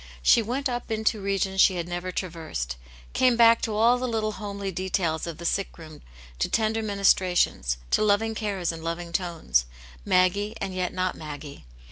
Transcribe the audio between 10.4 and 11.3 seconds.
and yet not